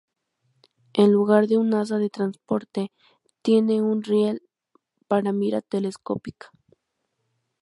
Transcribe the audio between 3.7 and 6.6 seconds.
un riel para mira telescópica.